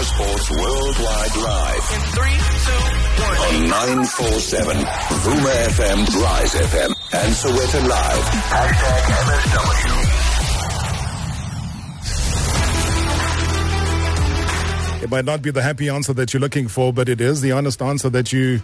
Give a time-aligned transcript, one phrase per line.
[0.00, 1.84] Marawa Sports Worldwide Live.
[1.92, 2.72] In three, two,
[3.22, 3.36] one.
[3.36, 8.24] On 947, Vuma FM, Rise FM, and SowetanLIVE.
[8.50, 9.02] Hashtag
[14.90, 15.02] MSW.
[15.02, 17.52] It might not be the happy answer that you're looking for, but it is the
[17.52, 18.60] honest answer that you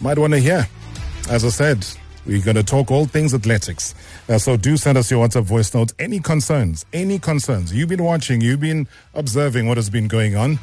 [0.00, 0.66] might want to hear.
[1.28, 1.86] As I said,
[2.26, 3.94] we're going to talk all things athletics.
[4.28, 5.94] Uh, so do send us your WhatsApp voice notes.
[5.98, 6.84] Any concerns?
[6.92, 7.72] Any concerns?
[7.72, 10.58] You've been watching, you've been observing what has been going on.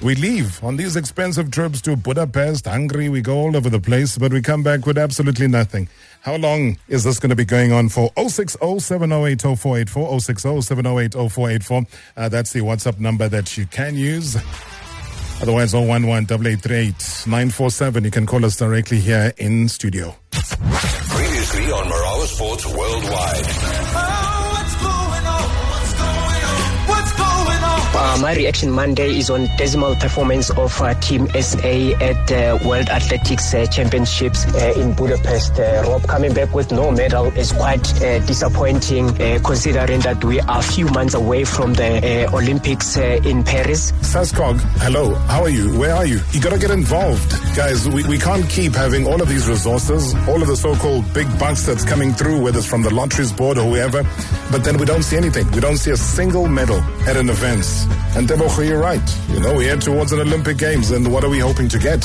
[0.00, 4.16] We leave on these expensive trips to Budapest, Hungary, we go all over the place,
[4.16, 5.88] but we come back with absolutely nothing.
[6.20, 8.12] How long is this going to be going on for?
[8.16, 11.82] 060 708 0484, 060 708 0484.
[12.16, 14.36] Uh, that's the WhatsApp number that you can use.
[15.40, 18.04] Otherwise, 011 8838 947.
[18.04, 20.14] You can call us directly here in studio.
[20.30, 23.87] Previously on Marawa Sports Worldwide.
[28.20, 33.54] My reaction Monday is on dismal performance of uh, Team SA at uh, World Athletics
[33.54, 35.52] uh, Championships uh, in Budapest.
[35.58, 37.82] Uh, Rob coming back with no medal is quite
[38.26, 43.92] disappointing, considering that we are a few months away from the Olympics in Paris.
[44.02, 45.14] SASCOC, hello.
[45.14, 45.78] How are you?
[45.78, 46.20] Where are you?
[46.32, 47.88] You got to get involved, guys.
[47.88, 51.64] We, we can't keep having all of these resources, all of the so-called big bucks
[51.66, 54.02] that's coming through, whether it's from the lotteries board or whoever,
[54.50, 55.48] but then we don't see anything.
[55.52, 57.64] We don't see a single medal at an event.
[58.18, 59.00] And Tebogo, you're right.
[59.28, 62.00] You know, we head towards an Olympic Games, and what are we hoping to get?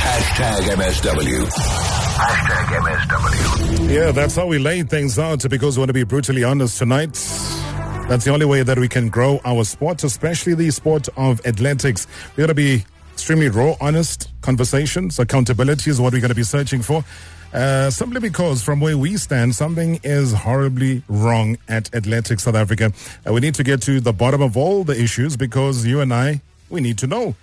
[0.00, 1.44] Hashtag MSW.
[2.16, 3.94] Hashtag MSW.
[3.94, 7.12] Yeah, that's how we lay things out because we want to be brutally honest tonight.
[8.08, 12.06] That's the only way that we can grow our sport, especially the sport of athletics.
[12.36, 15.18] We got to be extremely raw, honest conversations.
[15.18, 17.04] Accountability is what we're going to be searching for.
[17.52, 22.92] Uh, simply because from where we stand, something is horribly wrong at Athletics South Africa.
[23.26, 26.14] Uh, we need to get to the bottom of all the issues because you and
[26.14, 27.34] I, we need to know.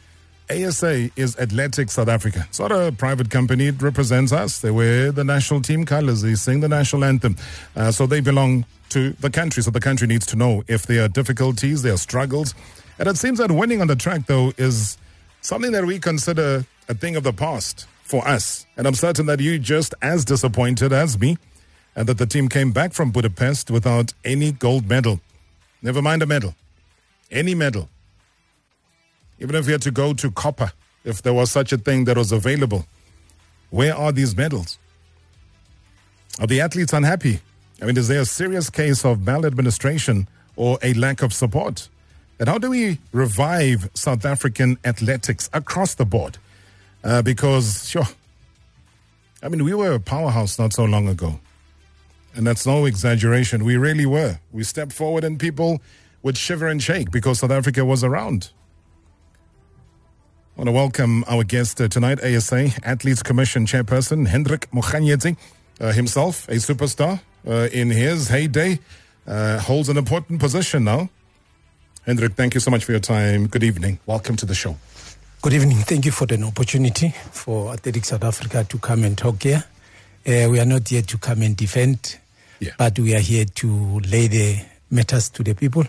[0.49, 2.45] ASA is Athletics South Africa.
[2.47, 3.67] It's not a private company.
[3.67, 4.61] It represents us.
[4.61, 6.21] They wear the national team colors.
[6.21, 7.35] They sing the national anthem.
[7.75, 9.61] Uh, so they belong to the country.
[9.61, 12.55] So the country needs to know if there are difficulties, there are struggles.
[12.97, 14.97] And it seems that winning on the track, though, is
[15.41, 18.65] something that we consider a thing of the past for us.
[18.77, 21.37] And I'm certain that you're just as disappointed as me
[21.95, 25.19] and that the team came back from Budapest without any gold medal.
[25.81, 26.55] Never mind a medal.
[27.29, 27.89] Any medal.
[29.39, 30.71] Even if you had to go to copper,
[31.03, 32.85] if there was such a thing that was available.
[33.69, 34.79] Where are these medals?
[36.39, 37.41] Are the athletes unhappy?
[37.81, 41.89] I mean, is there a serious case of maladministration or a lack of support?
[42.39, 46.37] And how do we revive South African athletics across the board?
[47.07, 48.03] Uh, because, sure,
[49.41, 51.39] I mean, we were a powerhouse not so long ago.
[52.35, 53.63] And that's no exaggeration.
[53.63, 54.39] We really were.
[54.51, 55.81] We stepped forward and people
[56.21, 58.51] would shiver and shake because South Africa was around.
[60.57, 65.37] I want to welcome our guest uh, tonight, ASA Athletes Commission Chairperson Hendrick Mokganyetsi,
[65.79, 68.79] uh, himself a superstar uh, in his heyday,
[69.25, 71.09] uh, holds an important position now.
[72.05, 73.47] Hendrick, thank you so much for your time.
[73.47, 73.99] Good evening.
[74.05, 74.75] Welcome to the show.
[75.41, 75.77] Good evening.
[75.77, 79.63] Thank you for the opportunity for Athletics South Africa to come and talk here.
[80.25, 82.17] Uh, we are not here to come and defend,
[82.59, 82.71] Yeah.
[82.77, 84.59] but we are here to lay the
[84.89, 85.85] matters to the people.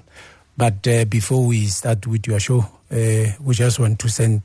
[0.57, 2.59] But uh, before we start with your show,
[2.91, 4.43] uh, we just want to send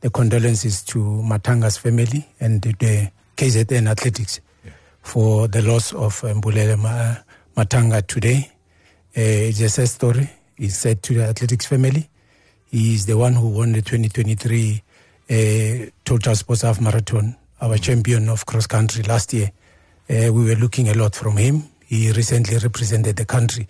[0.00, 4.40] the condolences to Matanga's family and the KZN Athletics
[5.02, 6.76] for the loss of um, Mbulele
[7.56, 8.50] Matanga today.
[9.16, 10.30] Uh, it's a sad story.
[10.58, 12.08] It's said to the athletics family.
[12.72, 14.82] He is the one who won the 2023
[15.28, 19.50] uh, Total Sports Half Marathon, our champion of cross country last year.
[20.08, 21.64] Uh, we were looking a lot from him.
[21.84, 23.68] He recently represented the country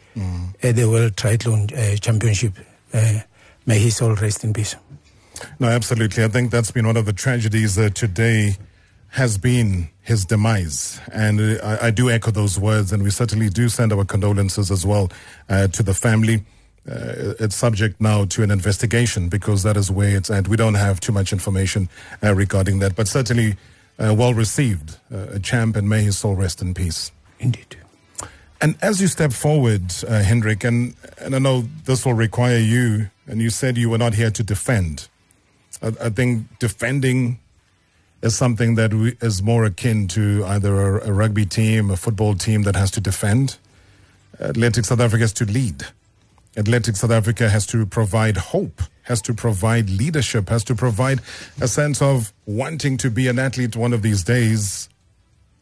[0.62, 2.52] at the World Triathlon uh, Championship.
[2.94, 3.18] Uh,
[3.66, 4.76] may his soul rest in peace.
[5.58, 6.22] No, absolutely.
[6.22, 8.56] I think that's been one of the tragedies today
[9.08, 11.00] has been his demise.
[11.12, 14.70] And uh, I, I do echo those words, and we certainly do send our condolences
[14.70, 15.10] as well
[15.48, 16.44] uh, to the family.
[16.88, 20.48] Uh, it's subject now to an investigation because that is where it's at.
[20.48, 21.88] We don't have too much information
[22.22, 23.56] uh, regarding that, but certainly
[23.98, 24.98] uh, well received.
[25.12, 27.12] Uh, a champ, and may his soul rest in peace.
[27.38, 27.76] Indeed.
[28.60, 33.10] And as you step forward, uh, Hendrick, and, and I know this will require you,
[33.26, 35.08] and you said you were not here to defend.
[35.82, 37.38] I, I think defending
[38.22, 42.34] is something that we, is more akin to either a, a rugby team, a football
[42.34, 43.58] team that has to defend.
[44.40, 45.86] Athletics South Africa has to lead.
[46.56, 51.20] Athletics South Africa has to provide hope, has to provide leadership, has to provide
[51.60, 54.88] a sense of wanting to be an athlete one of these days.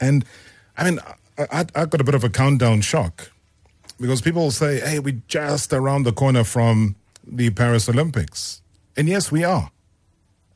[0.01, 0.25] And
[0.77, 0.99] I mean,
[1.39, 3.31] I, I, got a bit of a countdown shock
[4.01, 6.97] Because people say, hey, we're just around the corner from
[7.27, 8.61] the Paris Olympics.
[8.97, 9.71] And yes, we are.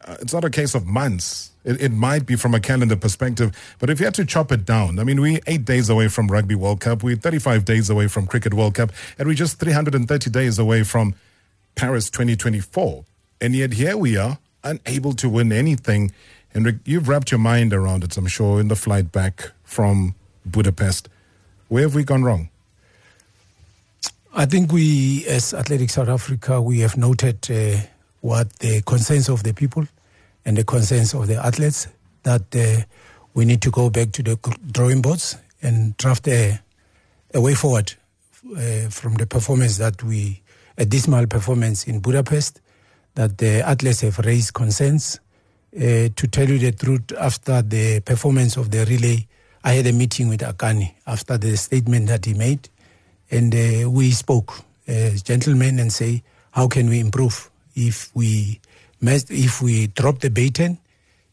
[0.06, 1.50] Uh, it's not a case of months.
[1.64, 4.66] It, it, might be from a calendar perspective, but if you had to chop it
[4.66, 8.06] down, I mean, we're eight days away from Rugby World Cup, we're 35 days away
[8.08, 11.14] from Cricket World Cup, and we're just 330 days away from
[11.74, 13.04] Paris 2024.
[13.40, 16.12] And yet here we are, unable to win anything.
[16.52, 20.14] And you've wrapped your mind around it, I'm sure, in the flight back from
[20.44, 21.08] Budapest.
[21.68, 22.50] Where have we gone wrong?
[24.34, 27.86] I think we, as Athletic South Africa, we have noted uh,
[28.20, 29.86] what the concerns of the people
[30.44, 31.88] and the concerns of the athletes
[32.22, 32.82] that uh,
[33.34, 34.36] we need to go back to the
[34.70, 36.58] drawing boards and draft a,
[37.34, 37.92] a way forward
[38.56, 40.42] uh, from the performance that we,
[40.78, 42.60] a dismal performance in Budapest,
[43.14, 45.20] that the athletes have raised concerns.
[45.76, 49.26] Uh, to tell you the truth, after the performance of the relay,
[49.64, 52.68] I had a meeting with Akani after the statement that he made,
[53.30, 58.60] and uh, we spoke as gentlemen and say, how can we improve if we
[59.08, 60.78] if we drop the baton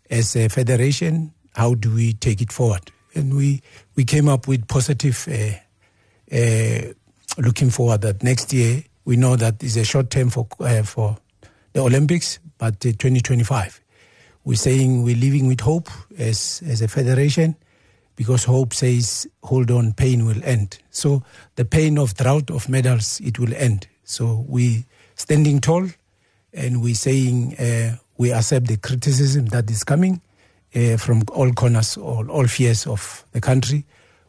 [0.10, 2.92] as a federation, how do we take it forward?
[3.14, 3.62] And we,
[3.96, 6.94] we came up with positive, uh, uh,
[7.38, 11.18] looking forward that next year, we know that is a short term for, uh, for
[11.74, 13.82] the Olympics, but 2025.
[14.44, 17.56] We're saying we're living with hope as, as a federation
[18.16, 20.80] because hope says, hold on, pain will end.
[20.90, 21.24] So
[21.56, 23.88] the pain of drought of medals, it will end.
[24.04, 24.86] So we
[25.16, 25.88] standing tall
[26.54, 30.22] and we're saying uh, we accept the criticism that is coming
[30.76, 33.86] uh, from all corners, all, all fears of the country.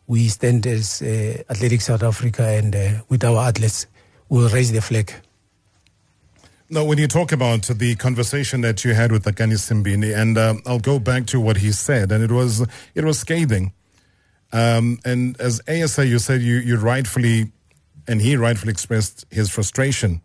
[0.06, 3.86] We stand as uh, Athletic South Africa and uh, with our athletes,
[4.28, 5.12] we'll raise the flag.
[6.68, 10.54] Now, when you talk about the conversation that you had with Akani Simbine, and uh,
[10.64, 13.72] I'll go back to what he said, and it was it was scathing.
[14.54, 17.52] Um, and as ASA, you said you, you rightfully,
[18.08, 20.22] and he rightfully expressed his frustration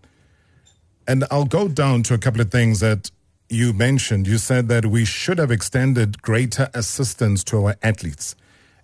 [1.08, 3.10] and I'll go down to a couple of things that
[3.50, 4.28] you mentioned.
[4.28, 8.36] You said that we should have extended greater assistance to our athletes,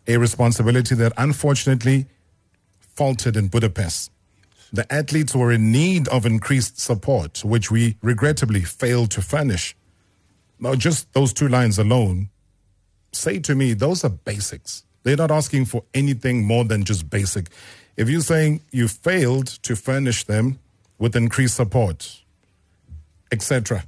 [0.07, 2.05] a responsibility that unfortunately
[2.79, 4.11] faltered in Budapest.
[4.71, 9.75] The athletes were in need of increased support, which we regrettably failed to furnish.
[10.59, 12.29] Now, just those two lines alone
[13.11, 14.83] say to me, those are basics.
[15.03, 17.49] They're not asking for anything more than just basic.
[17.97, 20.59] If you're saying you failed to furnish them,
[21.03, 22.21] with increased support,
[23.29, 23.83] etc.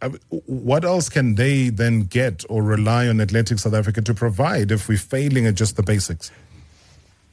[0.00, 0.08] Uh,
[0.46, 4.88] what else can they then get or rely on Athletics South Africa to provide if
[4.88, 6.30] we're failing at just the basics?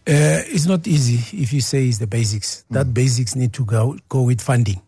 [0.05, 2.65] Uh, it's not easy if you say it's the basics.
[2.71, 2.93] That mm.
[2.93, 4.81] basics need to go go with funding.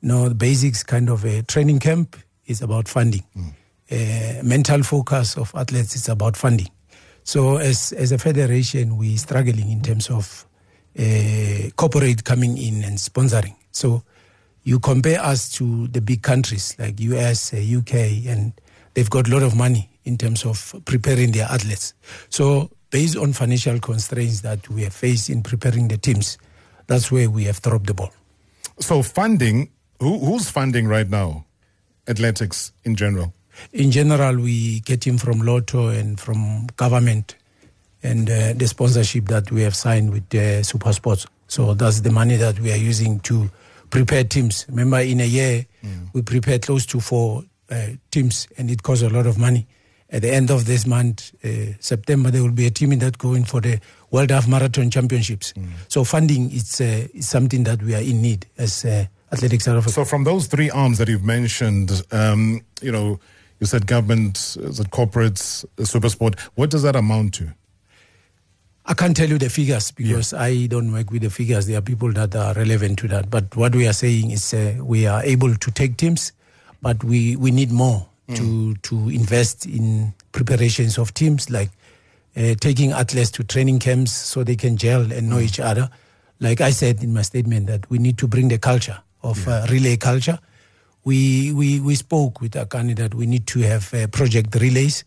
[0.00, 3.24] no, the basics kind of a training camp is about funding.
[3.36, 3.52] Mm.
[3.90, 6.70] Uh, mental focus of athletes is about funding.
[7.22, 10.46] So as as a federation, we're struggling in terms of
[10.98, 11.02] uh,
[11.78, 13.54] corporate coming in and sponsoring.
[13.70, 14.02] So
[14.64, 18.52] you compare us to the big countries like US, uh, UK, and
[18.94, 21.94] they've got a lot of money in terms of preparing their athletes.
[22.30, 26.36] So based on financial constraints that we have faced in preparing the teams,
[26.88, 28.10] that's where we have dropped the ball.
[28.80, 29.70] So funding,
[30.00, 31.46] who, who's funding right now?
[32.08, 33.34] Athletics in general?
[33.72, 37.36] In general, we get him from Lotto and from government
[38.02, 41.26] and uh, the sponsorship that we have signed with uh, Super Sports.
[41.48, 43.50] So that's the money that we are using to
[43.90, 44.66] prepare teams.
[44.68, 46.08] Remember, in a year, mm.
[46.12, 49.66] we prepare close to four uh, teams, and it costs a lot of money.
[50.10, 53.44] At the end of this month, uh, September, there will be a team that going
[53.44, 55.52] for the World Half Marathon Championships.
[55.52, 55.68] Mm.
[55.88, 59.78] So funding is, uh, is something that we are in need as uh, Athletics South
[59.78, 59.92] Africa.
[59.92, 63.20] So from those three arms that you've mentioned, um, you know,
[63.60, 66.38] you said government, is it corporates, super sport.
[66.54, 67.52] What does that amount to?
[68.90, 70.40] I can't tell you the figures because yeah.
[70.40, 71.66] I don't work with the figures.
[71.66, 73.28] There are people that are relevant to that.
[73.28, 76.32] But what we are saying is uh, we are able to take teams,
[76.80, 78.36] but we, we need more mm.
[78.36, 81.68] to, to invest in preparations of teams, like
[82.34, 85.42] uh, taking athletes to training camps so they can gel and know mm.
[85.42, 85.90] each other.
[86.40, 89.64] Like I said in my statement, that we need to bring the culture of yeah.
[89.64, 90.38] uh, relay culture.
[91.04, 95.04] We, we, we spoke with Akani that we need to have uh, project relays.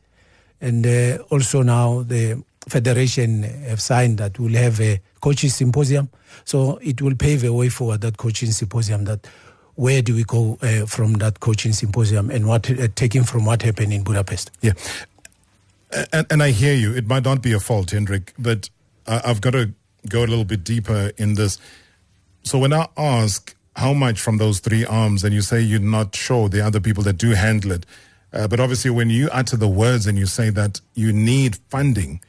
[0.59, 6.10] And uh, also now the federation have signed that we'll have a coaching symposium.
[6.46, 9.06] So it will pave a way for that coaching symposium.
[9.06, 9.27] That
[9.75, 13.62] where do we go uh, from that coaching symposium and what uh, taking from what
[13.62, 14.51] happened in Budapest?
[14.62, 14.74] Yeah,
[16.13, 16.94] and, and, I hear you.
[16.94, 18.70] It might not be a fault, Hendrick, but
[19.08, 19.72] I've got to
[20.08, 21.58] go a little bit deeper in this.
[22.44, 26.15] So when I ask how much from those three arms, and you say you're not
[26.15, 27.86] sure the other people that do handle it,
[28.34, 32.22] uh, but obviously when you utter the words and you say that you need funding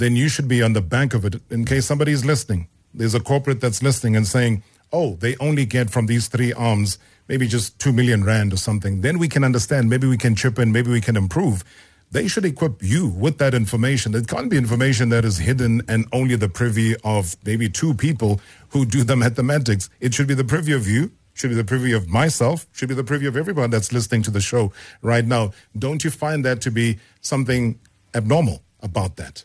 [0.00, 2.68] then you should be on the bank of it in case somebody's listening.
[2.92, 6.98] There's a corporate that's listening and saying, oh, they only get from these three arms
[7.28, 9.02] maybe just 2 million rand or something.
[9.02, 9.88] Then we can understand.
[9.88, 10.72] Maybe we can chip in.
[10.72, 11.62] Maybe we can improve.
[12.10, 14.16] They should equip you with that information.
[14.16, 18.40] It can't be information that is hidden and only the privy of maybe two people
[18.70, 19.88] who do the mathematics.
[20.00, 22.94] It should be the privy of you should be the privy of myself, should be
[22.94, 25.52] the privy of everyone that's listening to the show right now.
[25.78, 27.78] Don't you find that to be something
[28.14, 29.44] abnormal about that?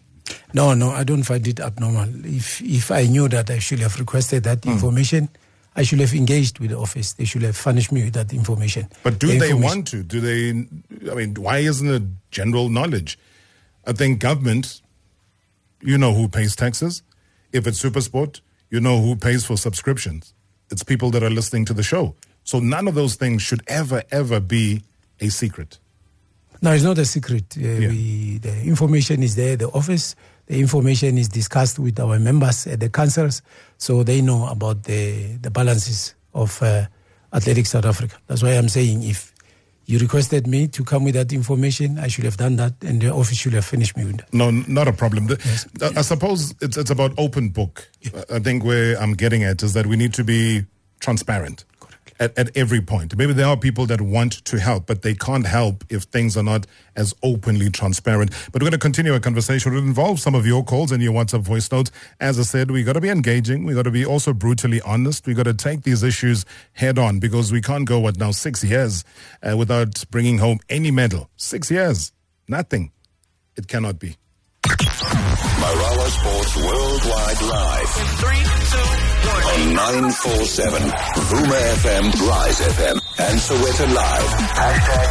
[0.53, 2.25] No, no, I don't find it abnormal.
[2.25, 4.71] If if I knew that I should have requested that mm.
[4.71, 5.29] information,
[5.75, 7.13] I should have engaged with the office.
[7.13, 8.87] They should have furnished me with that information.
[9.03, 10.03] But do the they want to?
[10.03, 10.49] Do they?
[11.11, 13.19] I mean, why isn't it general knowledge?
[13.85, 14.81] I think government,
[15.81, 17.03] you know who pays taxes.
[17.51, 20.33] If it's Supersport, you know who pays for subscriptions.
[20.71, 22.15] It's people that are listening to the show.
[22.43, 24.83] So none of those things should ever, ever be
[25.19, 25.79] a secret.
[26.61, 27.55] No, it's not a secret.
[27.57, 27.87] Uh, yeah.
[27.89, 29.55] we, the information is there.
[29.55, 30.15] The office,
[30.47, 33.41] the information is discussed with our members at the councils,
[33.77, 36.85] so they know about the the balances of uh,
[37.33, 38.17] Athletics South Africa.
[38.27, 39.33] That's why I'm saying if
[39.85, 43.13] you requested me to come with that information, I should have done that, and the
[43.13, 44.33] office should have finished me with that.
[44.33, 45.27] No, not a problem.
[45.27, 45.67] The, yes.
[45.81, 47.87] I, I, suppose it's it's about open book.
[48.31, 50.65] I think where I'm getting at is that we need to be
[50.99, 51.65] transparent
[52.19, 53.15] at, at every point.
[53.17, 56.43] Maybe there are people that want to help, but they can't help if things are
[56.43, 58.31] not as openly transparent.
[58.51, 59.73] But we're going to continue a conversation.
[59.73, 61.91] It involves some of your calls and your WhatsApp voice notes.
[62.19, 63.65] As I said, we got to be engaging.
[63.65, 65.27] We got to be also brutally honest.
[65.27, 68.63] We got to take these issues head on because we can't go what now six
[68.63, 69.03] years
[69.43, 71.29] uh, without bringing home any medal.
[71.35, 72.11] Six years,
[72.47, 72.91] nothing.
[73.55, 74.17] It cannot be.
[74.63, 77.97] Marawa Sports Worldwide Live.
[77.97, 79.04] In three, two, one.
[79.25, 84.29] On 947, Vuma FM, Rise FM, and SowetanLIVE.
[84.53, 85.07] Hashtag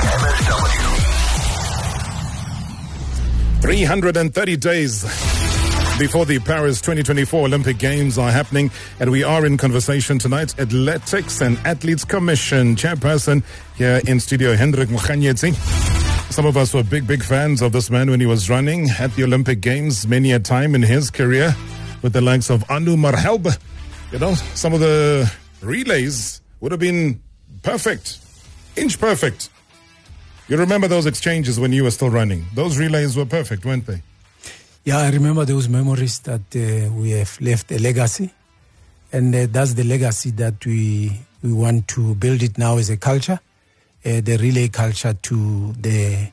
[3.58, 3.62] MSW.
[3.62, 5.02] 330 days
[5.98, 10.54] before the Paris 2024 Olympic Games are happening, and we are in conversation tonight.
[10.60, 13.42] Athletics and Athletes Commission chairperson
[13.74, 15.54] here in studio, Hendrick Mokganyetsi.
[16.32, 19.12] Some of us were big, big fans of this man when he was running at
[19.16, 21.56] the Olympic Games many a time in his career
[22.02, 23.58] with the likes of Arnaud Malherbe.
[24.14, 25.28] You know, some of the
[25.60, 27.20] relays would have been
[27.64, 28.20] perfect,
[28.76, 29.50] inch perfect.
[30.46, 32.46] You remember those exchanges when you were still running?
[32.54, 34.02] Those relays were perfect, weren't they?
[34.84, 38.30] Yeah, I remember those memories that uh, we have left a legacy.
[39.12, 41.10] And uh, that's the legacy that we,
[41.42, 43.40] we want to build it now as a culture
[44.06, 46.30] uh, the relay culture to the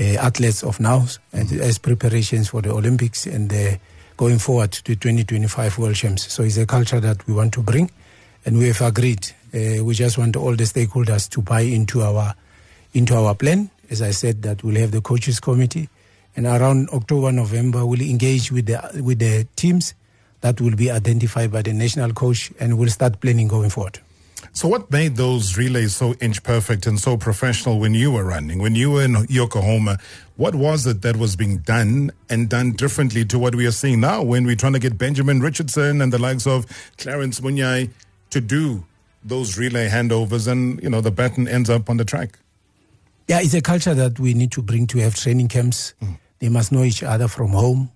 [0.00, 3.76] uh, athletes of now and as preparations for the Olympics and uh,
[4.20, 6.30] going forward to 2025 World Champs.
[6.30, 7.90] So it's a culture that we want to bring,
[8.44, 9.26] and we have agreed.
[9.54, 12.34] Uh, we just want all the stakeholders to buy into our
[12.92, 13.70] into our plan.
[13.88, 15.88] As I said, that we'll have the coaches committee,
[16.36, 19.94] and around October November we'll engage with the with the teams
[20.42, 24.00] that will be identified by the national coach, and we'll start planning going forward.
[24.52, 28.58] So, what made those relays so inch perfect and so professional when you were running,
[28.58, 29.98] when you were in Yokohama?
[30.36, 34.00] What was it that was being done and done differently to what we are seeing
[34.00, 36.66] now when we're trying to get Benjamin Richardson and the likes of
[36.98, 37.90] Clarence Munyai
[38.30, 38.84] to do
[39.22, 42.38] those relay handovers and, you know, the baton ends up on the track?
[43.28, 45.94] Yeah, it's a culture that we need to bring to have training camps.
[46.02, 46.18] Mm.
[46.40, 47.92] They must know each other from home,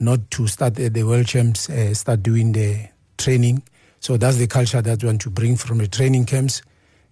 [0.00, 3.62] not to start at the World Champs, uh, start doing the training
[4.04, 6.60] so that's the culture that we want to bring from the training camps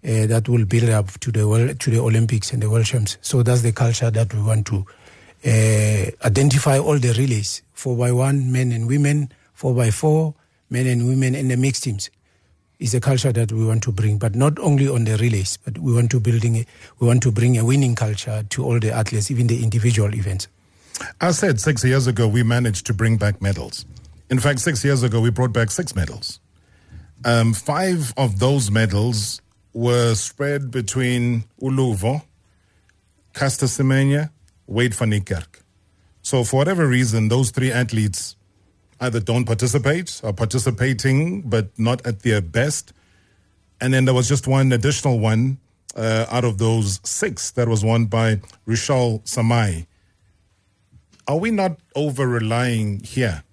[0.05, 3.17] uh, that will build up to the world, to the Olympics and the World Champs.
[3.23, 4.85] So that's the culture that we want to
[5.47, 10.35] uh, identify all the relays, four by one, men and women, four by four,
[10.69, 12.11] men and women, and the mixed teams.
[12.79, 15.79] Is a culture that we want to bring, but not only on the relays, but
[15.79, 16.67] we want to building
[16.99, 20.47] we want to bring a winning culture to all the athletes, even the individual events.
[21.23, 23.87] I said six years ago we managed to bring back medals.
[24.29, 26.39] In fact, six years ago we brought back six medals.
[27.25, 29.41] Um, five of those medals
[29.73, 32.23] were spread between Uluvo,
[33.33, 34.31] Caster Semenya,
[34.69, 35.61] Wayde van Niekerk.
[36.23, 38.37] So for whatever reason, those three athletes
[39.01, 42.93] either don't participate or participating but not at their best.
[43.81, 45.59] And then there was just one additional one
[45.97, 48.37] uh, out of those six that was won by
[48.67, 49.87] Ruswahl Samaai.
[51.29, 53.45] Are we not over relying here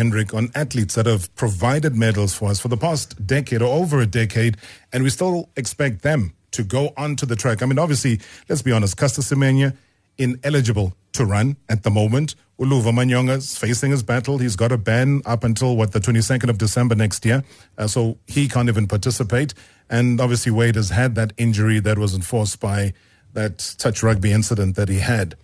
[0.00, 4.00] Hendrick, on athletes that have provided medals for us for the past decade or over
[4.00, 4.56] a decade,
[4.94, 7.62] and we still expect them to go onto the track.
[7.62, 9.76] I mean, obviously, let's be honest, Caster Semenya,
[10.16, 12.34] ineligible to run at the moment.
[12.58, 14.38] Uluva Manyonga is facing his battle.
[14.38, 17.44] He's got a ban up until, what, the 22nd of December next year.
[17.76, 19.52] Uh, so he can't even participate.
[19.90, 22.94] And obviously, Wayde has had that injury that was enforced by
[23.34, 25.36] that touch rugby incident that he had.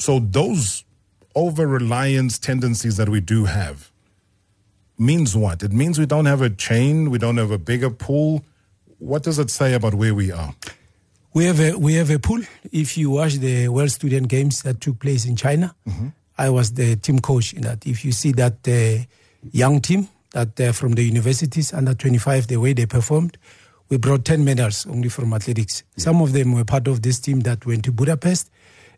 [0.00, 0.82] So those
[1.38, 3.92] over reliance tendencies that we do have
[4.98, 5.62] means what?
[5.62, 8.44] It means we don't have a chain, we don't have a bigger pool.
[8.98, 10.52] What does it say about where we are?
[11.34, 12.42] We have a we have a pool.
[12.72, 16.08] If you watch the World Student Games that took place in China, mm-hmm.
[16.36, 17.86] I was the team coach in that.
[17.86, 19.04] If you see that uh,
[19.52, 23.38] young team that uh, from the universities under 25, the way they performed,
[23.88, 25.84] we brought 10 medals only from athletics.
[25.96, 26.04] Yeah.
[26.04, 28.50] Some of them were part of this team that went to Budapest.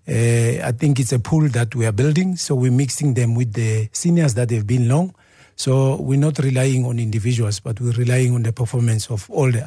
[0.09, 3.53] Uh, I think it's a pool that we are building, so we're mixing them with
[3.53, 5.15] the seniors that have been long.
[5.57, 9.63] So we're not relying on individuals, but we're relying on the performance of all the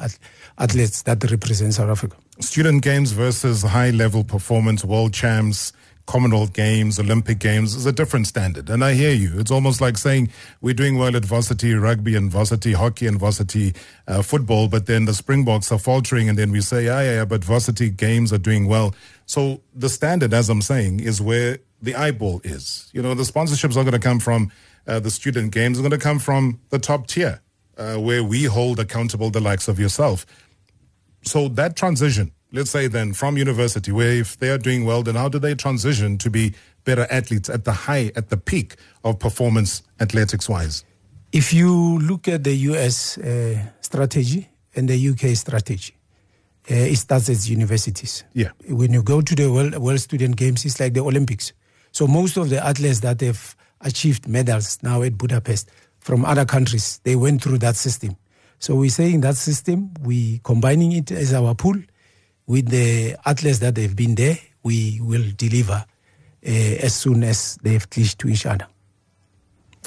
[0.58, 2.16] athletes that represent South Africa.
[2.40, 5.72] Student games versus high level performance, world champs,
[6.06, 8.68] Commonwealth Games, Olympic Games is a different standard.
[8.68, 9.38] And I hear you.
[9.38, 10.30] It's almost like saying
[10.60, 13.74] we're doing well at varsity rugby and varsity hockey and varsity
[14.06, 17.24] uh, football, but then the Springboks are faltering, and then we say, yeah, yeah, yeah,
[17.24, 18.94] but varsity games are doing well.
[19.26, 22.90] So the standard, as I'm saying, is where the eyeball is.
[22.92, 24.52] You know, the sponsorships are going to come from
[24.86, 27.40] uh, the student games, are going to come from the top tier,
[27.78, 30.26] uh, where we hold accountable the likes of yourself.
[31.22, 35.16] So that transition, let's say then from university, where if they are doing well, then
[35.16, 39.18] how do they transition to be better athletes at the high, at the peak of
[39.18, 40.84] performance athletics wise?
[41.32, 45.94] If you look at the US uh, strategy and the UK strategy,
[46.70, 48.24] uh, it starts at universities.
[48.32, 48.50] Yeah.
[48.68, 51.52] When you go to the World, World Student Games, it's like the Olympics.
[51.90, 55.68] So most of the athletes that have achieved medals now at Budapest
[55.98, 58.16] from other countries, they went through that system.
[58.60, 61.76] So we're saying that system, we combining it as our pool
[62.46, 65.84] with the athletes that have been there, we will deliver
[66.46, 68.66] uh, as soon as they've cliched to each other.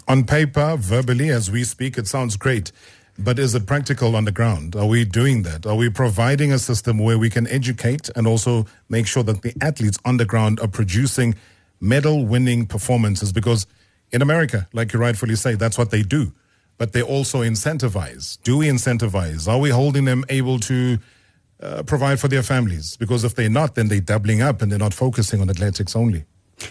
[0.08, 2.72] On paper, verbally, as we speak, it sounds great.
[3.20, 4.76] But is it practical on the ground?
[4.76, 5.66] Are we doing that?
[5.66, 9.54] Are we providing a system where we can educate and also make sure that the
[9.60, 11.36] athletes on the ground are producing
[11.82, 13.34] medal winning performances?
[13.34, 13.66] Because
[14.12, 16.32] in America, like you rightfully say, that's what they do.
[16.78, 18.38] But they also incentivize.
[18.44, 19.48] Do we incentivize?
[19.52, 21.00] Are we holding them able to
[21.62, 22.98] uh, provide for their families?
[22.98, 26.26] Because if they're not, then they're doubling up and they're not focusing on athletics only.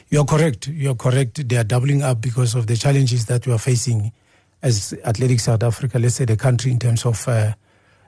[0.09, 0.68] You're correct.
[0.68, 1.49] You're correct.
[1.49, 4.12] They are doubling up because of the challenges that we are facing
[4.62, 7.53] as Athletics South Africa, let's say the country in terms of uh,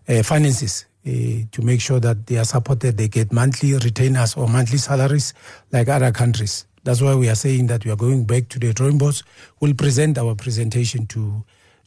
[0.08, 0.86] uh, finances.
[1.06, 5.32] Uh, to make sure that they are supported, they get monthly retainers or monthly salaries
[5.72, 6.66] like other countries.
[6.84, 9.22] That's why we are saying that we are going back to the drawing boards.
[9.60, 11.44] We'll present our presentation to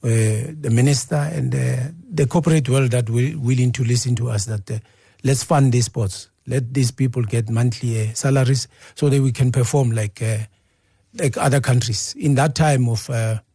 [0.10, 4.46] the minister and uh, the corporate world that will willing to listen to us.
[4.46, 4.80] That uh,
[5.24, 6.30] let's fund these sports.
[6.48, 10.22] Let these people get monthly salaries so that we can perform like
[11.14, 12.16] like other countries.
[12.18, 13.10] In that time of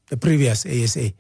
[0.09, 1.13] the previous ASA,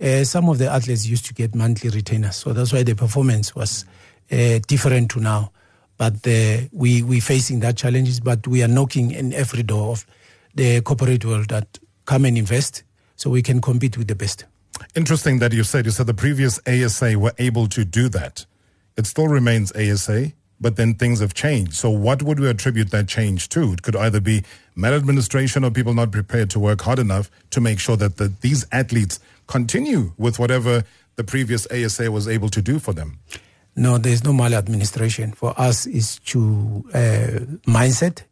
[0.00, 2.36] uh, some of the athletes used to get monthly retainers.
[2.36, 3.84] So that's why the performance was
[4.32, 5.52] uh, different to now.
[5.98, 10.06] But uh, we we facing that challenges, but we are knocking in every door of
[10.54, 12.82] the corporate world that come and invest
[13.16, 14.46] so we can compete with the best.
[14.96, 18.44] Interesting that you said you said the previous ASA were able to do that.
[18.96, 21.74] It still remains ASA, but then things have changed.
[21.74, 23.72] So what would we attribute that change to?
[23.72, 24.42] It could either be
[24.74, 28.66] maladministration or people not prepared to work hard enough to make sure that the, these
[28.72, 30.82] athletes continue with whatever
[31.14, 33.20] the previous ASA was able to do for them.
[33.76, 35.32] No, there's no maladministration.
[35.32, 38.24] For us, it's to uh, mindset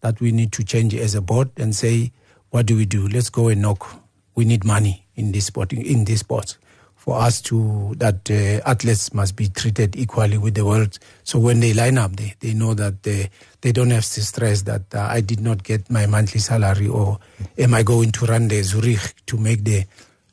[0.00, 2.12] that we need to change as a board and say,
[2.50, 3.08] what do we do?
[3.08, 4.00] Let's go and knock.
[4.36, 5.72] We need money in this sport.
[5.72, 6.56] In this sport
[7.04, 10.98] for us to that uh, athletes must be treated equally with the world.
[11.22, 13.28] So when they line up, they, they know that they,
[13.60, 17.18] they don't have to stress that uh, I did not get my monthly salary or
[17.58, 19.84] am I going to run the Zurich to make the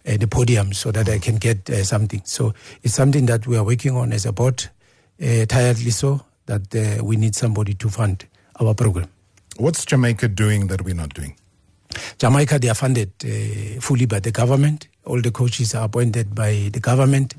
[0.07, 2.21] uh, the podium so that I can get uh, something.
[2.23, 4.67] So it's something that we are working on as a board,
[5.21, 8.25] uh, tiredly so that uh, we need somebody to fund
[8.59, 9.09] our program.
[9.57, 11.35] What's Jamaica doing that we're not doing?
[12.17, 13.11] Jamaica, they are funded
[13.81, 17.35] fully by the government all the coaches are appointed by the government.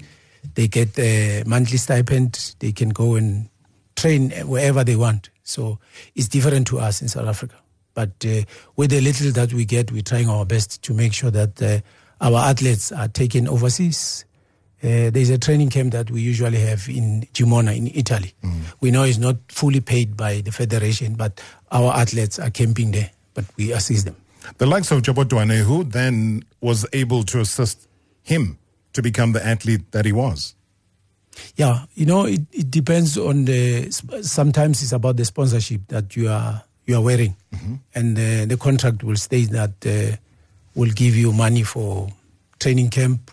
[0.54, 2.54] They get a monthly stipend.
[2.58, 3.48] They can go and
[3.96, 5.30] train wherever they want.
[5.44, 5.78] So
[6.14, 7.56] it's different to us in South Africa.
[7.94, 8.42] But uh,
[8.76, 11.80] with the little that we get, we're trying our best to make sure that uh,
[12.20, 14.24] our athletes are taken overseas.
[14.82, 18.34] Uh, there's a training camp that we usually have in Gemona in Italy.
[18.42, 18.62] Mm.
[18.80, 23.10] We know it's not fully paid by the federation, but our athletes are camping there,
[23.34, 24.16] but we assist them.
[24.58, 27.88] The likes of Duane, who then was able to assist
[28.22, 28.58] him
[28.92, 30.54] to become the athlete that he was.
[31.56, 33.90] Yeah, you know, it, it depends on the.
[33.90, 37.74] Sometimes it's about the sponsorship that you are you are wearing, mm-hmm.
[37.94, 40.16] and uh, the contract will state that uh,
[40.74, 42.08] will give you money for
[42.58, 43.30] training camp,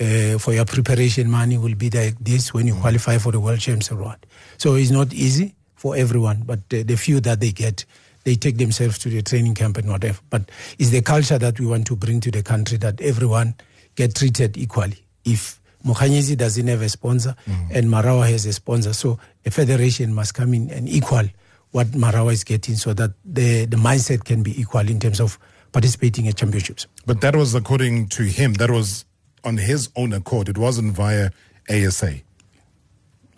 [0.00, 1.30] uh, for your preparation.
[1.30, 2.82] Money will be like this when you mm-hmm.
[2.82, 4.26] qualify for the World Champs Award.
[4.56, 7.84] So it's not easy for everyone, but the few that they get,
[8.28, 10.20] they take themselves to the training camp and whatever.
[10.28, 13.54] But it's the culture that we want to bring to the country that everyone
[13.94, 14.98] get treated equally.
[15.24, 17.70] If Mokganyetsi doesn't have a sponsor mm.
[17.74, 21.24] and Marawa has a sponsor, so a federation must come in and equal
[21.70, 25.38] what Marawa is getting so that the, the mindset can be equal in terms of
[25.72, 26.86] participating in championships.
[27.06, 29.06] But that was according to him, that was
[29.42, 30.50] on his own accord.
[30.50, 31.30] It wasn't via
[31.70, 32.20] ASA.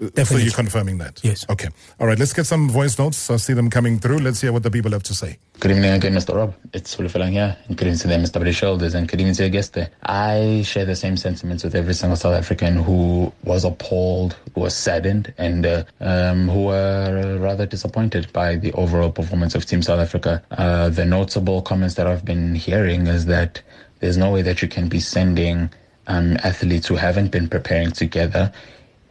[0.01, 0.25] Definitely.
[0.25, 1.21] So you're confirming that?
[1.23, 1.45] Yes.
[1.51, 1.69] Okay.
[1.99, 2.19] All right.
[2.19, 3.31] Let's get some voice notes.
[3.31, 4.19] I see them coming through.
[4.19, 5.39] Let's hear what the people have to say.
[5.59, 6.35] Good evening again, Mr.
[6.35, 6.55] Rob.
[6.73, 7.55] It's Ulufelang here.
[7.69, 8.35] And good evening to them, Mr.
[8.35, 9.91] British Shoulders, and good evening to your guest there.
[10.05, 14.75] I share the same sentiments with every single South African who was appalled, who was
[14.75, 20.01] saddened, and uh, um, who were rather disappointed by the overall performance of Team South
[20.01, 20.43] Africa.
[20.53, 23.61] Uh, the notable comments that I've been hearing is that
[23.99, 25.69] there's no way that you can be sending
[26.07, 28.51] um, athletes who haven't been preparing together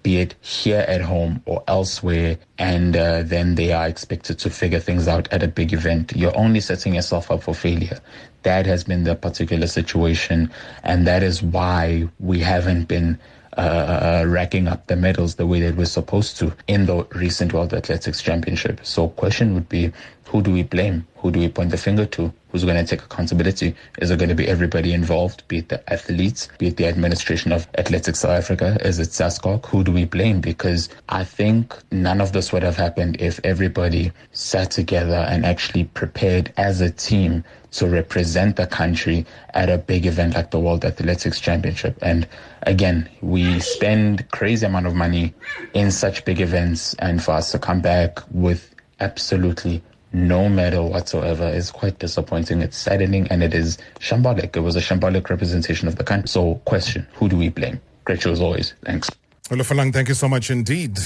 [0.03, 4.79] be it here at home or elsewhere, and uh, then they are expected to figure
[4.79, 6.13] things out at a big event.
[6.15, 7.99] You're only setting yourself up for failure.
[8.43, 10.51] That has been the particular situation,
[10.83, 13.19] and that is why we haven't been
[13.57, 17.73] uh, racking up the medals the way that we're supposed to in the recent World
[17.73, 18.79] Athletics Championship.
[18.83, 19.91] So, question would be,
[20.25, 21.05] who do we blame?
[21.17, 22.33] Who do we point the finger to?
[22.51, 23.75] Who's going to take accountability?
[23.99, 27.51] Is it going to be everybody involved, be it the athletes, be it the administration
[27.51, 28.77] of Athletics South Africa?
[28.81, 29.65] Is it SASCOC?
[29.67, 30.41] Who do we blame?
[30.41, 35.83] Because I think none of this would have happened if everybody sat together and actually
[35.83, 40.83] prepared as a team to represent the country at a big event like the World
[40.85, 41.99] Athletics Championship.
[42.01, 42.27] And
[42.63, 45.35] again, we spend crazy amount of money
[45.75, 51.47] in such big events and for us to come back with absolutely no medal whatsoever
[51.47, 52.61] is quite disappointing.
[52.61, 54.55] It's saddening and it is shambolic.
[54.55, 56.27] It was a shambolic representation of the country.
[56.27, 57.79] So question, who do we blame?
[58.05, 58.73] Great show as always.
[58.85, 59.09] Thanks.
[59.49, 60.97] Olufalang, thank you so much indeed.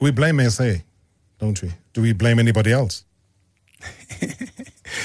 [0.00, 0.74] We blame SA,
[1.38, 1.72] don't we?
[1.92, 3.04] Do we blame anybody else?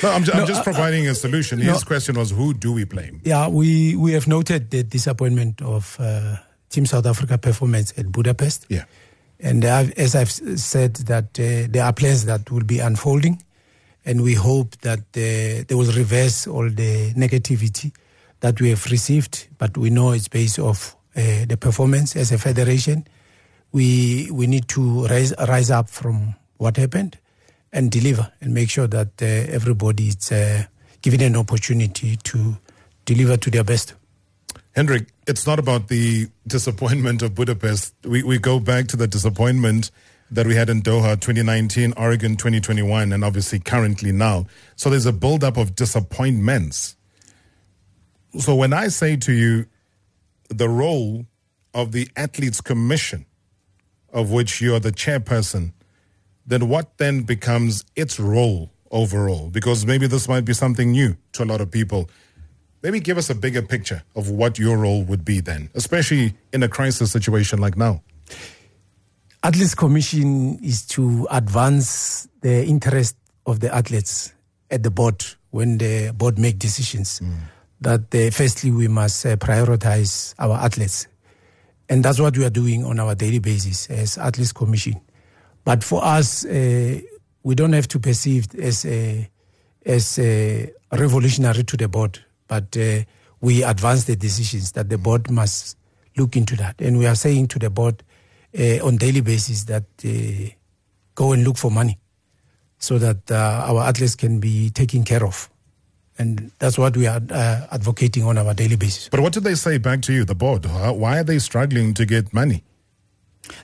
[0.03, 1.59] No, I'm, I'm just uh, providing a solution.
[1.59, 3.21] His question was, who do we blame?
[3.23, 6.37] Yeah, we, we have noted the disappointment of uh,
[6.69, 8.65] Team South Africa performance at Budapest.
[8.69, 8.85] Yeah.
[9.41, 13.41] And I've, as I've said, that uh, there are plans that will be unfolding,
[14.05, 17.91] and we hope that uh, they will reverse all the negativity
[18.41, 19.47] that we have received.
[19.57, 23.07] But we know it's based off uh, the performance as a federation.
[23.71, 27.17] We we need to rise rise up from what happened
[27.73, 30.31] and deliver and make sure that everybody is
[31.01, 32.57] given an opportunity to
[33.05, 33.95] deliver to their best.
[34.73, 37.93] Hendrick, it's not about the disappointment of Budapest.
[38.05, 39.91] We, we go back to the disappointment
[40.31, 44.45] that we had in Doha 2019, Oregon 2021, and obviously currently now.
[44.77, 46.95] So there's a buildup of disappointments.
[48.39, 49.65] So when I say to you,
[50.47, 51.25] the role
[51.73, 53.25] of the Athletes Commission,
[54.13, 55.73] of which you're the chairperson,
[56.45, 59.49] then what then becomes its role overall?
[59.49, 62.09] Because maybe this might be something new to a lot of people.
[62.83, 66.63] Maybe give us a bigger picture of what your role would be then, especially in
[66.63, 68.01] a crisis situation like now.
[69.43, 73.15] Athletes Commission is to advance the interest
[73.45, 74.33] of the athletes
[74.69, 77.19] at the board when the board make decisions.
[77.19, 77.37] Mm.
[77.81, 81.07] That uh, firstly we must uh, prioritize our athletes,
[81.89, 85.01] and that's what we are doing on our daily basis as Athletes Commission.
[85.63, 86.99] But for us, uh,
[87.43, 89.27] we don't have to perceive it as a,
[89.83, 93.01] as a revolutionary to the board, but uh,
[93.39, 95.77] we advance the decisions that the board must
[96.17, 96.75] look into that.
[96.81, 98.03] And we are saying to the board
[98.59, 100.49] uh, on daily basis that uh,
[101.15, 101.97] go and look for money
[102.77, 105.49] so that uh, our athletes can be taken care of.
[106.17, 109.07] And that's what we are uh, advocating on our daily basis.
[109.07, 110.65] But what did they say back to you, the board?
[110.65, 112.65] Why are they struggling to get money?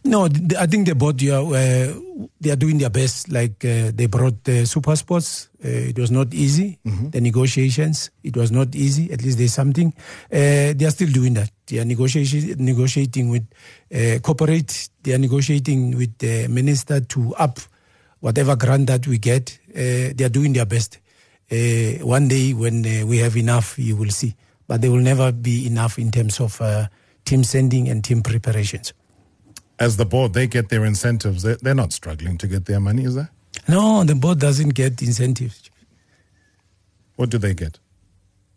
[0.03, 1.93] No, I think the board are, uh,
[2.41, 3.29] they are doing their best.
[3.31, 5.49] Like uh, they brought the super sports.
[5.63, 6.79] Uh, it was not easy.
[6.85, 7.09] Mm-hmm.
[7.09, 9.11] The negotiations, it was not easy.
[9.11, 9.93] At least there's something.
[10.31, 11.51] Uh, they are still doing that.
[11.67, 13.47] They are negotiating, negotiating with
[13.93, 14.89] uh, corporate.
[15.03, 17.59] They are negotiating with the minister to up
[18.19, 19.59] whatever grant that we get.
[19.69, 20.99] Uh, they are doing their best.
[22.01, 24.35] one day when we have enough, you will see.
[24.67, 26.59] But there will never be enough in terms of
[27.25, 28.93] team sending and team preparations
[29.79, 31.43] as the board, they get their incentives.
[31.43, 33.29] They're, they're not struggling to get their money, is there?
[33.67, 35.69] No, the board doesn't get incentives.
[37.15, 37.79] What do they get?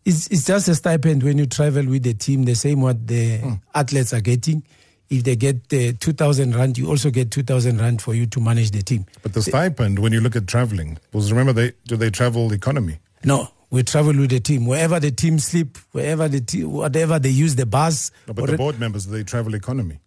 [0.04, 3.38] It's, it's just a stipend when you travel with the team, the same what the
[3.38, 3.52] hmm.
[3.74, 4.62] athletes are getting.
[5.10, 8.70] If they get the 2,000 rand, you also get 2,000 rand for you to manage
[8.70, 9.06] the team.
[9.22, 13.00] But the stipend, when you look at traveling, because remember, they do they travel economy?
[13.24, 14.66] No, we travel with the team.
[14.66, 18.12] Wherever the team sleep, wherever the team, whatever they use the bus.
[18.28, 19.98] No, but the board members, they travel economy.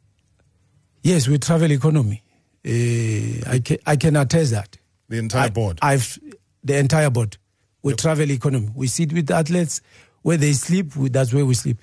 [1.04, 2.24] Yes, we travel economy.
[2.66, 4.78] Uh, I, can, I can attest that.
[5.10, 5.80] The entire I, board?
[5.82, 6.18] I've
[6.64, 7.38] the entire board.
[7.82, 8.00] We yep.
[8.00, 8.70] travel economy.
[8.74, 9.82] We sit with the athletes.
[10.22, 11.78] Where they sleep, we, that's where we sleep.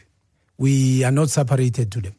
[0.56, 2.14] We are not separated to them.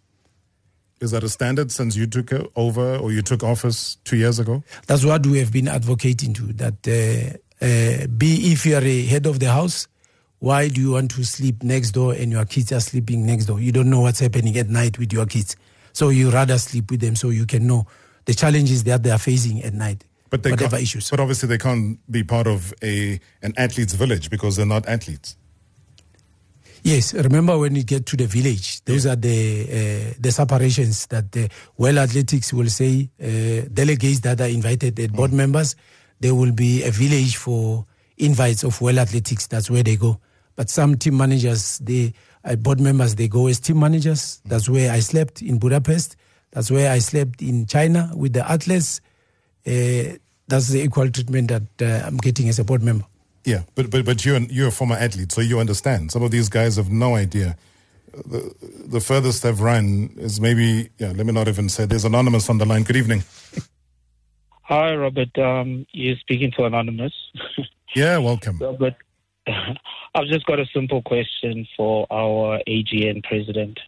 [0.99, 4.63] Is that a standard since you took over or you took office two years ago?
[4.85, 6.53] That's what we have been advocating to.
[6.53, 9.87] That uh, uh, be if you are a head of the house,
[10.37, 13.59] why do you want to sleep next door and your kids are sleeping next door?
[13.59, 15.55] You don't know what's happening at night with your kids,
[15.93, 17.85] so you rather sleep with them so you can know
[18.25, 20.03] the challenges that they are facing at night.
[20.29, 21.09] But they whatever issues.
[21.09, 25.35] But obviously, they can't be part of a an athlete's village because they're not athletes.
[26.83, 29.11] Yes, remember when you get to the village, those yeah.
[29.11, 34.47] are the uh, the separations that the World Athletics will say uh, delegates that are
[34.47, 35.35] invited, the board mm.
[35.35, 35.75] members,
[36.19, 37.85] there will be a village for
[38.17, 39.47] invites of World Athletics.
[39.47, 40.19] That's where they go.
[40.55, 44.41] But some team managers, they uh, board members, they go as team managers.
[44.45, 46.15] That's where I slept in Budapest.
[46.51, 49.01] That's where I slept in China with the athletes.
[49.65, 53.05] Uh, that's the equal treatment that uh, I'm getting as a board member.
[53.43, 56.11] Yeah, but but but you're you're a former athlete, so you understand.
[56.11, 57.57] Some of these guys have no idea.
[58.13, 58.53] The
[58.85, 61.11] the furthest they've run is maybe yeah.
[61.15, 61.85] Let me not even say.
[61.85, 62.83] There's anonymous on the line.
[62.83, 63.23] Good evening.
[64.63, 65.37] Hi, Robert.
[65.37, 67.13] Um, you're speaking to anonymous.
[67.95, 68.57] yeah, welcome.
[68.61, 68.95] Robert,
[70.15, 73.79] I've just got a simple question for our AGN president.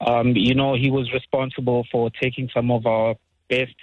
[0.00, 3.16] Um, you know, he was responsible for taking some of our
[3.48, 3.74] best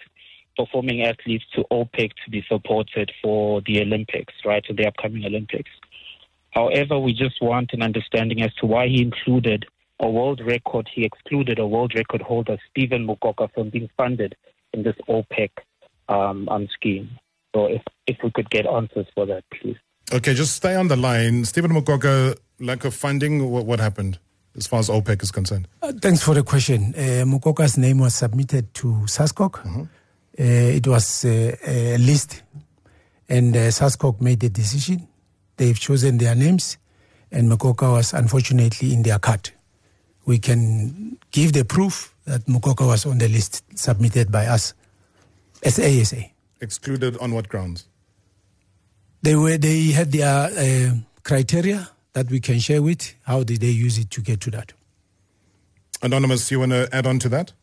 [0.58, 5.70] performing athletes to OPEX to be supported for the Olympics, right, to the upcoming Olympics.
[6.52, 9.66] However, we just want an understanding as to why he included
[10.00, 14.36] a world record, he excluded a world record holder, Stephen Mokoka, from being funded
[14.74, 15.50] in this OPEX
[16.10, 17.10] um, um, scheme.
[17.56, 19.78] So if, if we could get answers for that, please.
[20.14, 21.46] Okay, just stay on the line.
[21.46, 24.20] Stephen Mokoka, lack of funding, what, what happened?
[24.58, 25.68] as far as OPEX is concerned?
[25.82, 26.94] Uh, thanks for the question.
[26.96, 29.52] Uh, Mokoka's name was submitted to SASCOC.
[29.52, 29.82] Mm-hmm.
[29.82, 32.44] Uh, it was uh, a list,
[33.30, 35.08] and uh, SASCOC made the decision.
[35.58, 36.78] They've chosen their names,
[37.32, 39.52] and Mokoka was unfortunately in their cut.
[40.26, 44.74] We can give the proof that Mokoka was on the list submitted by us
[45.64, 46.26] as ASA.
[46.62, 47.88] Excluded on what grounds?
[49.22, 53.14] They were they had their uh, criteria that we can share with.
[53.24, 54.74] How did they use it to get to that?
[56.02, 57.54] Anonymous, you want to add on to that?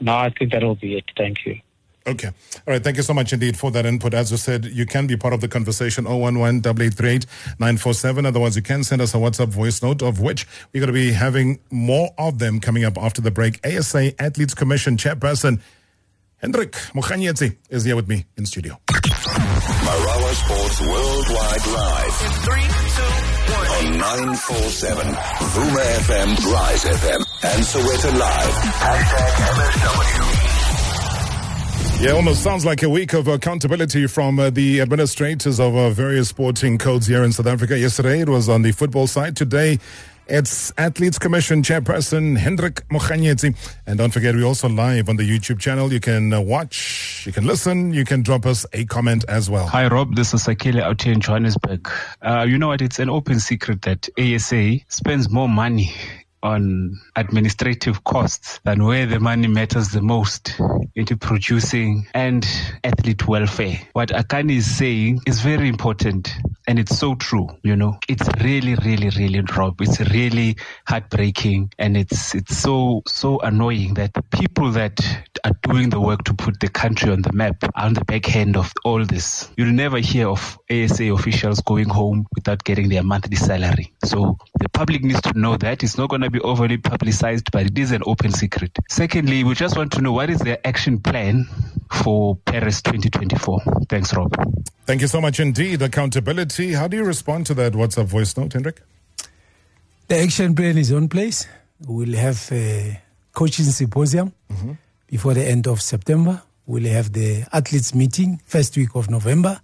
[0.00, 1.04] No, I think that'll be it.
[1.16, 1.60] Thank you.
[2.06, 2.28] Okay.
[2.28, 2.34] All
[2.66, 2.84] right.
[2.84, 4.12] Thank you so much indeed for that input.
[4.12, 7.24] As I said, you can be part of the conversation 011 838
[7.58, 8.26] 947.
[8.26, 11.12] Otherwise, you can send us a WhatsApp voice note, of which we're going to be
[11.12, 13.66] having more of them coming up after the break.
[13.66, 15.60] ASA Athletes Commission Chairperson
[16.44, 18.78] Hendrick Mokganyetsi is here with me in studio.
[19.04, 22.22] Marawa Sports Worldwide Live.
[22.24, 23.02] In three, two,
[23.52, 23.66] one.
[23.68, 25.06] On 947.
[25.06, 28.54] Vuma FM, Rise FM, and SowetanLIVE.
[28.80, 30.54] Hashtag MSW.
[32.02, 36.28] Yeah, almost sounds like a week of accountability from uh, the administrators of uh, various
[36.30, 37.78] sporting codes here in South Africa.
[37.78, 39.36] Yesterday it was on the football side.
[39.36, 39.78] Today
[40.26, 43.56] it's Athletes Commission Chairperson Hendrick Mokganyetsi.
[43.86, 45.92] And don't forget, we're also live on the YouTube channel.
[45.92, 49.66] You can uh, watch, you can listen, you can drop us a comment as well.
[49.66, 50.16] Hi, Rob.
[50.16, 51.90] This is Akile out here in Johannesburg.
[52.22, 52.82] Uh, you know what?
[52.82, 55.92] It's an open secret that ASA spends more money
[56.44, 60.60] on administrative costs than where the money matters the most
[60.94, 62.46] into producing and
[62.84, 63.80] athlete welfare.
[63.94, 66.32] What Akani is saying is very important
[66.68, 67.98] and it's so true, you know.
[68.08, 69.80] It's really, really, really Rob.
[69.80, 75.00] It's really heartbreaking and it's it's so so annoying that the people that
[75.44, 78.34] are doing the work to put the country on the map are on the back
[78.36, 79.50] end of all this.
[79.56, 83.92] You'll never hear of ASA officials going home without getting their monthly salary.
[84.04, 87.66] So the public needs to know that it's not going to be overly publicized, but
[87.66, 88.76] it is an open secret.
[88.88, 91.46] Secondly, we just want to know what is their action plan
[91.90, 93.60] for Paris 2024.
[93.88, 94.34] Thanks, Rob.
[94.86, 95.82] Thank you so much indeed.
[95.82, 96.72] Accountability.
[96.72, 98.82] How do you respond to that WhatsApp voice note, Hendrick?
[100.08, 101.46] The action plan is on place.
[101.86, 103.00] We'll have a
[103.32, 104.72] coaching symposium mm-hmm.
[105.06, 106.42] before the end of September.
[106.66, 109.60] We'll have the athletes meeting first week of November,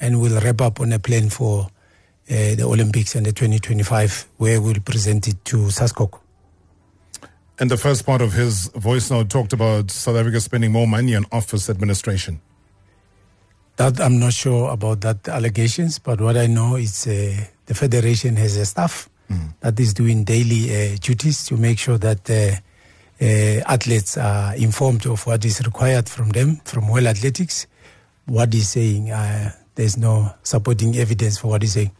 [0.00, 1.68] and we'll wrap up on a plan for
[2.28, 6.20] uh, the Olympics and the 2025, where we'll present it to SASCOC.
[7.58, 11.14] And the first part of his voice note talked about South Africa spending more money
[11.14, 12.40] on office administration.
[13.76, 18.36] That I'm not sure about that allegations, but what I know is uh, the federation
[18.36, 19.54] has a staff mm.
[19.60, 22.56] that is doing daily uh, duties to make sure that uh,
[23.18, 27.66] uh athletes are informed of what is required from them from World Athletics.
[28.26, 31.92] What he's saying, uh, there's no supporting evidence for what he's saying.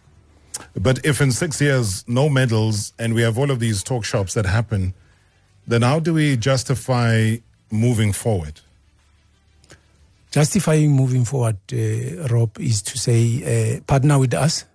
[0.75, 4.35] But if in six years, no medals, and we have all of these talk shops
[4.35, 4.95] that happen,
[5.67, 7.37] then how do we justify
[7.71, 8.61] moving forward?
[10.37, 14.67] justifying moving forward, uh, Rob, is to say uh, partner with us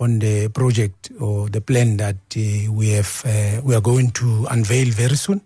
[0.00, 4.46] on the project or the plan that uh, we have uh, we are going to
[4.50, 5.40] unveil very soon.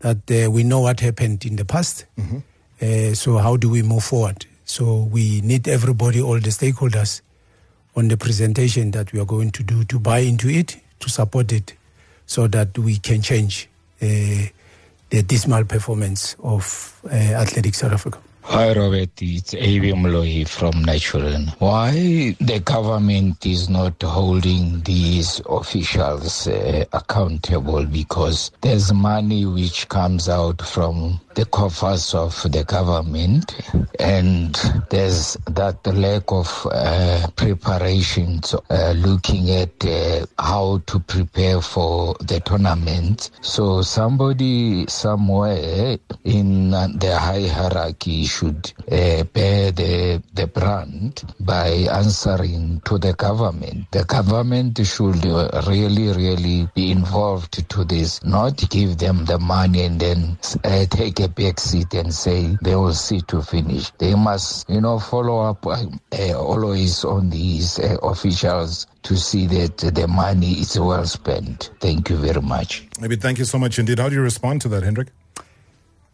[0.00, 2.06] That uh, we know what happened in the past.
[2.18, 2.38] Mm-hmm.
[2.82, 4.44] Uh, so how do we move forward?
[4.68, 7.22] So we need everybody, all the stakeholders,
[7.96, 11.52] on the presentation that we are going to do to buy into it, to support
[11.52, 11.74] it,
[12.26, 13.66] so that we can change
[14.02, 14.06] uh,
[15.08, 18.18] the dismal performance of uh, Athletics South Africa.
[18.50, 19.10] Robert.
[19.20, 21.48] It's Avi Mlohi from Naturen.
[21.58, 27.84] Why the government is not holding these officials uh, accountable?
[27.84, 33.54] Because there's money which comes out from the coffers of the government,
[34.00, 34.54] and
[34.90, 42.40] there's that lack of uh, preparation, uh, looking at uh, how to prepare for the
[42.40, 43.30] tournament.
[43.40, 52.80] So somebody somewhere in the high hierarchy should uh, bear the, the brand by answering
[52.84, 53.90] to the government.
[53.90, 55.24] The government should
[55.66, 61.18] really, really be involved to this, not give them the money and then uh, take
[61.20, 63.90] a back seat and say they will see to finish.
[63.98, 65.88] They must, you know, follow up uh,
[66.36, 71.70] always on these officials to see that the money is well spent.
[71.80, 72.86] Thank you very much.
[73.00, 73.98] Maybe thank you so much indeed.
[73.98, 75.08] How do you respond to that, Hendrick?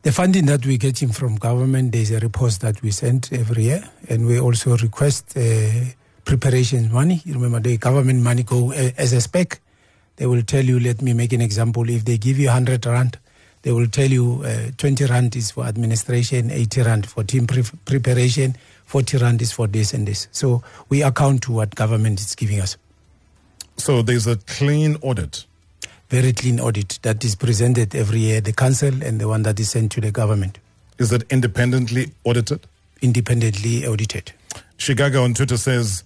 [0.04, 3.82] The funding that we're getting from government, there's a report that we send every year,
[4.10, 5.70] and we also request uh,
[6.26, 7.22] preparation money.
[7.24, 9.60] You remember, the government money go uh, as a spec.
[10.16, 11.88] They will tell you, let me make an example.
[11.88, 13.18] If they give you 100 rand,
[13.62, 17.62] they will tell you uh, 20 rand is for administration, 80 rand for team pre-
[17.86, 20.28] preparation, 40 rand is for this and this.
[20.32, 22.76] So we account to what government is giving us.
[23.78, 25.46] So there's a clean audit.
[26.14, 29.72] Very clean audit that is presented every year, the council and the one that is
[29.72, 30.60] sent to the government.
[30.96, 32.68] Is it independently audited?
[33.02, 34.32] Independently audited.
[34.78, 36.04] Shigaga on Twitter says,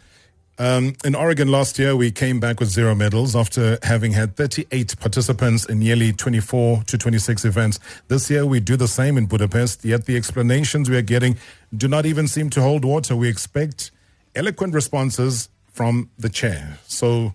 [0.58, 4.98] um, in Oregon last year, we came back with zero medals after having had 38
[4.98, 7.78] participants in nearly 24 to 26 events.
[8.08, 11.36] This year, we do the same in Budapest, yet the explanations we are getting
[11.76, 13.14] do not even seem to hold water.
[13.14, 13.90] We expect
[14.34, 16.78] eloquent responses from the chair.
[16.86, 17.34] So,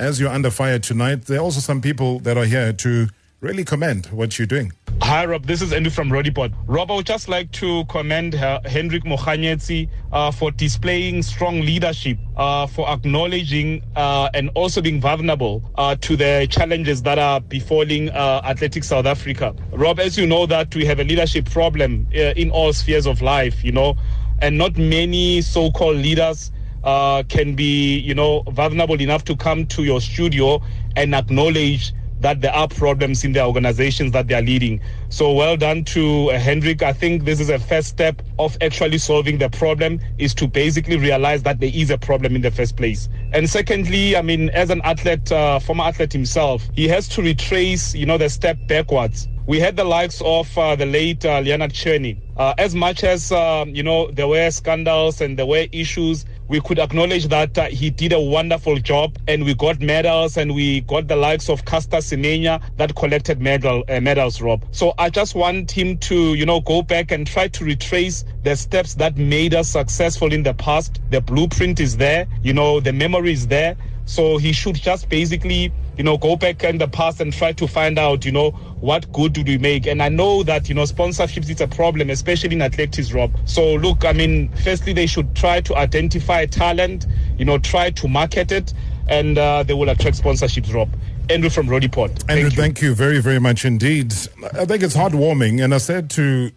[0.00, 3.06] as you're under fire tonight, there are also some people that are here to
[3.40, 4.72] really commend what you're doing.
[5.02, 5.44] Hi, Rob.
[5.44, 6.52] This is Andrew from Roodepoort.
[6.66, 12.16] Rob, I would just like to commend uh, Hendrick Mokganyetsi uh, for displaying strong leadership,
[12.36, 18.08] uh, for acknowledging uh, and also being vulnerable uh, to the challenges that are befalling
[18.10, 19.54] uh, Athletics South Africa.
[19.72, 23.62] Rob, as you know, that we have a leadership problem in all spheres of life,
[23.62, 23.96] you know,
[24.40, 30.00] and not many so-called leaders can be, you know, vulnerable enough to come to your
[30.00, 30.62] studio
[30.96, 34.80] and acknowledge that there are problems in the organizations that they are leading.
[35.08, 36.82] So well done to uh, Hendrick.
[36.82, 40.98] I think this is a first step of actually solving the problem is to basically
[40.98, 43.08] realize that there is a problem in the first place.
[43.32, 47.94] And secondly, I mean, as an athlete, uh, former athlete himself, he has to retrace,
[47.94, 49.26] you know, the step backwards.
[49.46, 52.20] We had the likes of uh, the late uh, Leonard Chuene.
[52.36, 56.60] Uh, as much as, uh, you know, there were scandals and there were issues we
[56.60, 60.80] could acknowledge that uh, he did a wonderful job and we got medals and we
[60.80, 64.64] got the likes of Caster Semenya that collected medal, uh, medals, Rob.
[64.72, 68.56] So I just want him to, you know, go back and try to retrace the
[68.56, 71.00] steps that made us successful in the past.
[71.10, 73.76] The blueprint is there, you know, the memory is there.
[74.10, 77.68] So he should just basically, you know, go back in the past and try to
[77.68, 79.86] find out, you know, what good do we make?
[79.86, 83.30] And I know that, you know, sponsorships is a problem, especially in athletics, Rob.
[83.44, 87.06] So look, I mean, firstly, they should try to identify talent,
[87.38, 88.74] you know, try to market it,
[89.08, 90.90] and uh, they will attract sponsorships, Rob.
[91.28, 92.10] Andrew from Roodepoort.
[92.10, 92.50] Thank Andrew, you.
[92.50, 94.12] thank you very, very much indeed.
[94.54, 95.62] I think it's heartwarming.
[95.62, 96.50] And I said to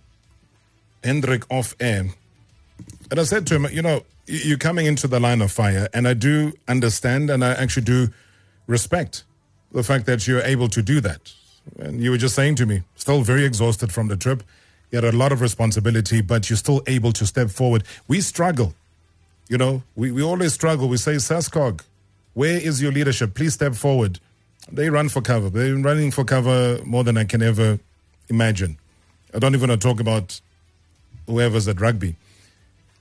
[1.03, 2.07] Hendrick off air,
[3.11, 6.07] and I said to him, you know, you're coming into the line of fire, and
[6.07, 8.09] I do understand and I actually do
[8.67, 9.23] respect
[9.71, 11.33] the fact that you're able to do that.
[11.79, 14.43] And you were just saying to me, still very exhausted from the trip.
[14.91, 17.83] You had a lot of responsibility, but you're still able to step forward.
[18.08, 18.75] We struggle.
[19.50, 20.87] You know, we, we always struggle.
[20.87, 21.81] We say, SASCOC,
[22.33, 23.33] where is your leadership?
[23.33, 24.19] Please step forward.
[24.71, 25.50] They run for cover.
[25.50, 27.79] They're running for cover more than I can ever
[28.29, 28.77] imagine.
[29.33, 30.39] I don't even want to talk about
[31.27, 32.15] whoever's at rugby.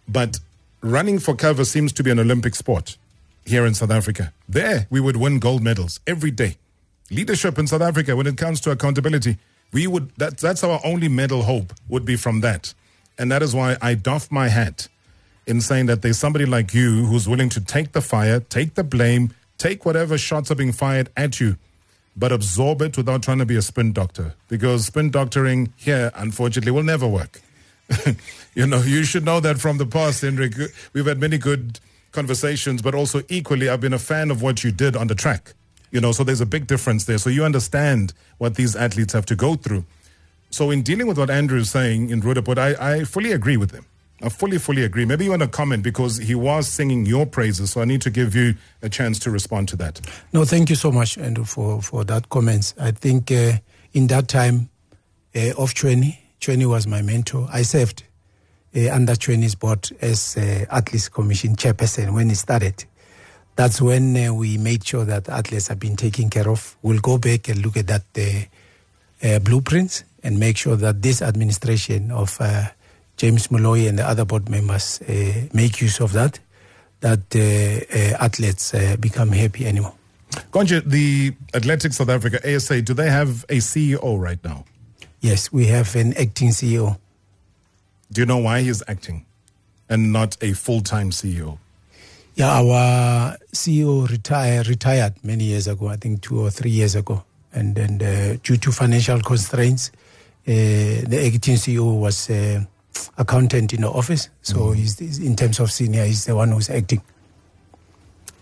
[0.09, 0.41] But
[0.83, 2.97] running for cover seems to be an Olympic sport
[3.47, 4.33] here in South Africa.
[4.49, 6.57] There, we would win gold medals every day.
[7.11, 9.39] Leadership in South Africa, when it comes to accountability,
[9.73, 12.75] we would that, that's our only medal hope would be from that.
[13.19, 14.89] And that is why I doff my hat
[15.47, 18.85] in saying that there's somebody like you who's willing to take the fire, take the
[18.85, 21.57] blame, take whatever shots are being fired at you,
[22.17, 24.35] but absorb it without trying to be a spin doctor.
[24.49, 27.41] Because spin doctoring here, unfortunately, will never work.
[28.55, 30.55] you know, you should know that from the past, Hendrick.
[30.93, 31.81] We've had many good
[32.13, 35.55] conversations, but also equally, I've been a fan of what you did on the track.
[35.91, 37.19] You know, so there's a big difference there.
[37.19, 39.85] So you understand what these athletes have to go through.
[40.51, 43.73] So in dealing with what Andrew is saying in Roodepoort, I, I fully agree with
[43.73, 43.87] him.
[44.23, 45.05] I fully, fully agree.
[45.05, 48.11] Maybe you want to comment because he was singing your praises, so I need to
[48.11, 50.01] give you a chance to respond to that.
[50.33, 52.73] No, thank you so much, Andrew, for, for that comments.
[52.79, 53.55] I think uh,
[53.93, 54.71] in that time
[55.35, 57.47] uh, of Chuene, Chuene was my mentor.
[57.53, 58.03] I served
[58.75, 62.85] uh, under Chuene's board as uh, Athletes Commission chairperson when it started.
[63.55, 66.77] That's when uh, we made sure that athletes have been taken care of.
[66.83, 68.49] We'll go back and look at that
[69.23, 72.37] uh, blueprints and make sure that this administration of
[73.17, 75.01] James Moloi and the other board members
[75.53, 76.41] make use of that,
[77.01, 77.37] that
[78.19, 79.95] athletes become happy anymore.
[80.51, 84.65] Gonje, the Athletics South Africa, ASA, do they have a CEO right now?
[85.23, 86.99] Yes, we have an acting CEO.
[88.11, 89.25] Do you know why he's acting
[89.89, 91.59] and not a full time CEO?
[92.35, 97.23] Yeah, our CEO retire, retired many years ago, I think two or three years ago.
[97.53, 99.93] And then uh, due to financial constraints,
[100.45, 100.51] uh,
[101.07, 102.65] the acting CEO was uh,
[103.17, 104.29] accountant in the office.
[104.43, 104.77] So mm.
[104.77, 107.01] he's, he's, in terms of senior, he's the one who's acting.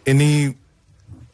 [0.07, 0.55] Any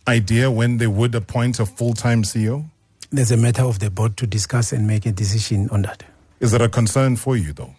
[0.09, 2.69] idea when they would appoint a full time CEO?
[3.11, 6.03] There's a matter of the board to discuss and make a decision on that.
[6.41, 7.75] Is that a concern for you, though?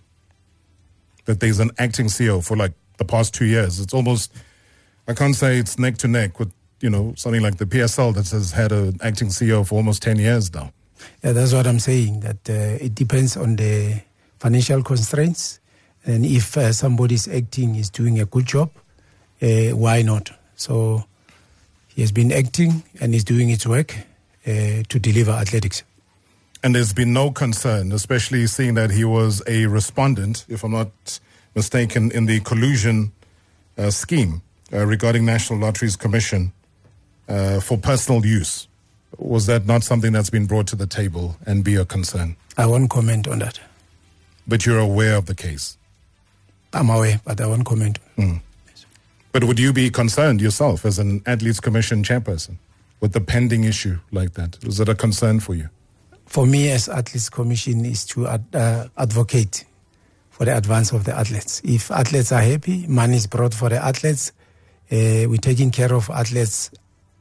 [1.26, 3.80] That there's an acting CEO for like the past two years?
[3.80, 4.34] It's almost,
[5.08, 6.52] I can't say it's neck to neck with,
[6.82, 10.18] you know, something like the PSL that has had an acting CEO for almost 10
[10.18, 10.72] years now.
[11.24, 14.02] Yeah, that's what I'm saying, that uh, it depends on the
[14.40, 15.60] financial constraints.
[16.06, 18.72] And if uh, somebody's acting is doing a good job,
[19.42, 20.32] uh, why not?
[20.56, 21.06] So
[21.90, 23.96] he has been acting and is doing his work
[24.48, 25.84] to deliver athletics.
[26.64, 31.20] And there's been no concern, especially seeing that he was a respondent, if I'm not
[31.56, 33.12] mistaken, in the collusion
[33.78, 34.42] uh, scheme
[34.74, 36.52] uh, regarding National Lotteries Commission
[37.30, 38.68] uh, for personal use.
[39.18, 42.36] Was that not something that's been brought to the table and be a concern?
[42.58, 43.60] I won't comment on that.
[44.48, 45.78] But you're aware of the case?
[46.74, 48.00] I'm aware, but I won't comment.
[48.18, 48.42] Mm.
[49.32, 52.58] But would you be concerned yourself as an Athletes Commission chairperson
[53.00, 54.64] with the pending issue like that?
[54.64, 55.70] Is it a concern for you?
[56.26, 59.66] For me, as Athletes Commission, is to ad, uh, advocate
[60.30, 61.62] for the advance of the athletes.
[61.64, 64.32] If athletes are happy, money is brought for the athletes.
[64.92, 66.70] Uh, we're taking care of athletes.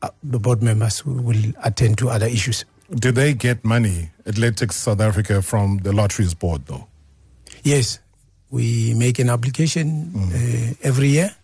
[0.02, 2.64] Uh, the board members will attend to other issues.
[2.90, 6.86] Do they get money, Athletics South Africa, from the lotteries board, though?
[7.62, 7.98] Yes,
[8.50, 10.70] we make an application mm.
[10.70, 11.34] uh, every year,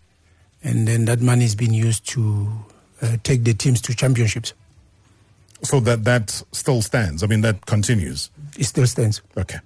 [0.63, 2.49] and then that money is being used to
[3.03, 4.53] Uh, take the teams to championships.
[5.63, 7.21] So that that still stands.
[7.21, 8.29] I mean, that continues.
[8.57, 9.21] It still stands.
[9.37, 9.59] Okay.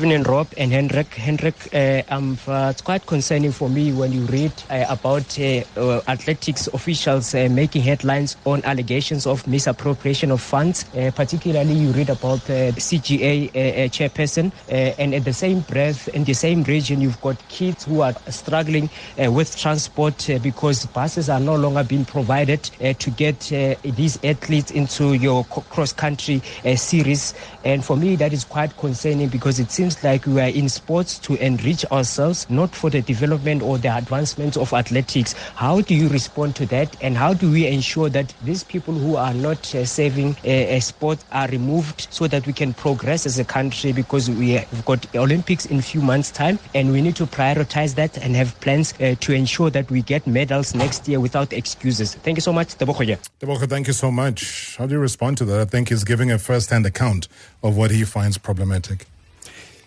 [0.00, 1.12] Evening, Rob and Hendrick.
[1.14, 5.64] Hendrick, uh, um, uh, it's quite concerning for me when you read uh, about uh,
[5.76, 10.84] uh, athletics officials uh, making headlines on allegations of misappropriation of funds.
[11.16, 13.50] particularly, you read about the CGA
[13.90, 18.14] chairperson, and at the same breath, in the same region, you've got kids who are
[18.28, 22.62] struggling with transport because buses are no longer being provided
[23.00, 23.40] to get
[23.82, 26.40] these athletes into your cross-country
[26.76, 27.34] series.
[27.64, 31.18] And for me, that is quite concerning because it seems like we are in sports
[31.20, 35.34] to enrich ourselves, not for the development or the advancement of athletics.
[35.54, 36.96] How do you respond to that?
[37.02, 40.80] And how do we ensure that these people who are not uh, saving a, a
[40.80, 43.92] sport are removed so that we can progress as a country?
[43.92, 47.94] Because we have got Olympics in a few months' time, and we need to prioritize
[47.96, 52.14] that and have plans uh, to ensure that we get medals next year without excuses.
[52.14, 52.76] Thank you so much.
[52.78, 54.76] Tebogo, thank you so much.
[54.76, 55.60] How do you respond to that?
[55.60, 57.28] I think he's giving a first-hand account
[57.62, 59.06] of what he finds problematic.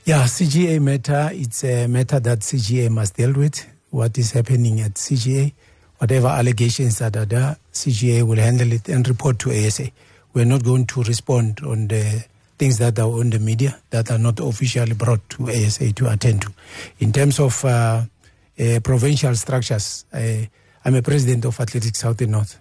[0.04, 3.68] Yeah, CGA matter, it's a matter that CGA must deal with.
[3.92, 5.54] What is happening at CGA,
[6.00, 9.92] whatever allegations that are there, CGA will handle it and report to ASA.
[10.34, 12.26] We're not going to respond on the
[12.58, 16.42] things that are on the media that are not officially brought to ASA to attend
[16.42, 16.54] to.
[16.98, 18.04] In terms of uh,
[18.60, 20.46] uh, provincial structures, uh,
[20.84, 22.60] I'm a president of Athletics South and North,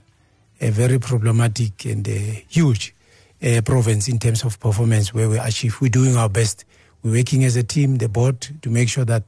[0.61, 2.95] a very problematic and huge
[3.43, 5.80] uh, province in terms of performance where we achieve.
[5.80, 6.66] We're doing our best
[7.03, 9.24] we're working as a team, the board, to make sure that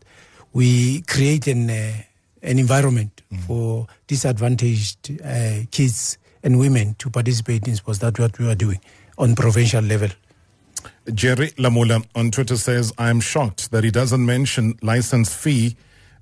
[0.53, 1.93] we create an, uh,
[2.43, 3.41] an environment mm.
[3.41, 7.99] for disadvantaged uh, kids and women to participate in sports.
[8.01, 8.81] That's what we are doing
[9.18, 10.09] on provincial level.
[11.14, 15.77] Jerry Lamula on Twitter says, I'm shocked that he doesn't mention license fee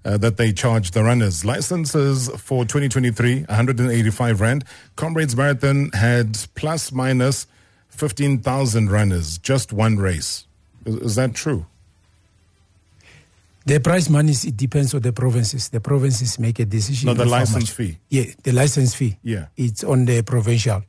[0.05, 1.45] uh, that they charge the runners.
[1.45, 4.65] Licenses for 2023, 185 Rand.
[4.97, 7.47] Comrades Marathon had plus minus
[7.89, 10.47] 15,000 runners, just one race.
[10.85, 11.67] Is, is that true?
[13.67, 15.69] The prize money it depends on the provinces.
[15.69, 17.07] The provinces make a decision.
[17.09, 17.99] No, the license fee.
[18.09, 19.19] Yeah, the license fee.
[19.23, 20.83] Yeah, it's on the provincial.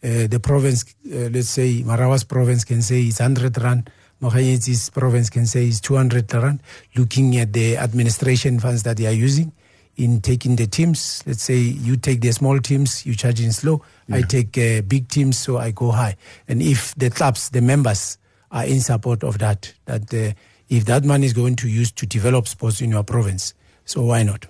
[0.00, 3.90] Uh, the province, uh, let's say Marawa's province can say it's hundred rand.
[4.22, 6.60] Mokganyetsi's province can say it's two hundred rand.
[6.94, 9.50] Looking at the administration funds that they are using
[9.96, 11.24] in taking the teams.
[11.26, 13.82] Let's say you take the small teams, you charge in slow.
[14.06, 14.16] Yeah.
[14.16, 16.16] I take uh, big teams, so I go high.
[16.46, 18.18] And if the clubs, the members,
[18.50, 20.32] are in support of that, that uh,
[20.68, 23.54] if that money is going to use to develop sports in your province.
[23.84, 24.46] So why not?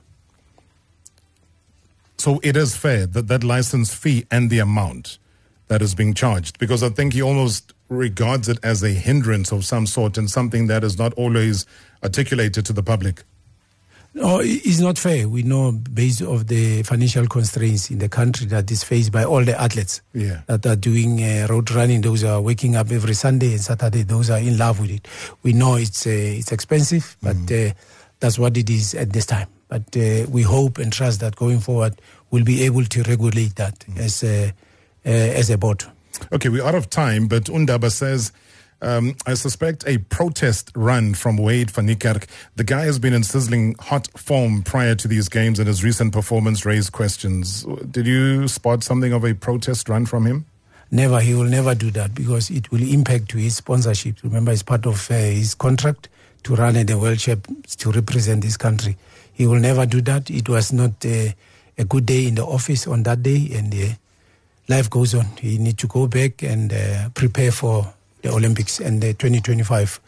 [2.16, 5.18] So it is fair that that license fee and the amount
[5.68, 9.64] that is being charged, because I think he almost regards it as a hindrance of
[9.64, 11.66] some sort and something that is not always
[12.02, 13.22] articulated to the public.
[14.14, 15.28] No, it's not fair.
[15.28, 19.44] We know, based of the financial constraints in the country that is faced by all
[19.44, 20.40] the athletes yeah.
[20.46, 24.02] that are doing uh, road running, those are waking up every Sunday and Saturday.
[24.02, 25.06] Those are in love with it.
[25.42, 27.70] We know it's uh, it's expensive, but mm.
[27.70, 27.74] uh,
[28.18, 29.48] that's what it is at this time.
[29.68, 32.00] But uh, we hope and trust that going forward,
[32.30, 33.98] we'll be able to regulate that mm.
[33.98, 34.48] as a,
[35.06, 35.84] uh, as a board.
[36.32, 38.32] Okay, we're out of time, but Undaba says
[38.80, 42.26] um, I suspect a protest run from Wayde van Niekerk.
[42.56, 46.12] The guy has been in sizzling hot form prior to these games, and his recent
[46.12, 47.64] performance raised questions.
[47.90, 50.46] Did you spot something of a protest run from him?
[50.90, 51.20] Never.
[51.20, 54.22] He will never do that because it will impact to his sponsorship.
[54.22, 56.08] Remember, it's part of uh, his contract
[56.44, 57.46] to run at the World Cup
[57.78, 58.96] to represent this country.
[59.34, 60.30] He will never do that.
[60.30, 61.28] It was not uh,
[61.76, 63.94] a good day in the office on that day, and uh,
[64.68, 65.26] life goes on.
[65.40, 67.92] He needs to go back and uh, prepare for
[68.22, 70.00] the Olympics and the 2025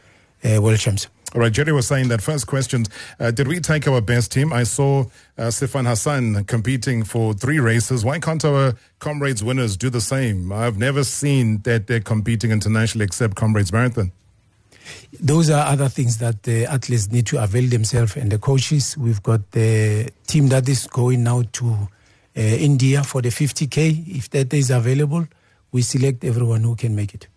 [0.44, 1.08] uh, World Champs.
[1.32, 2.86] All right, Jerry was saying that first question
[3.20, 4.52] uh, Did we take our best team?
[4.52, 5.02] I saw
[5.38, 8.04] uh, Sifan Hassan competing for three races.
[8.04, 10.50] Why can't our comrades winners do the same?
[10.50, 14.10] I've never seen that they're competing internationally except Comrades Marathon.
[15.20, 18.98] Those are other things that the athletes need to avail themselves and the coaches.
[18.98, 21.88] We've got the team that is going now to
[22.36, 24.16] uh, India for the 50K.
[24.16, 25.28] If that is available,
[25.70, 27.28] we select everyone who can make it.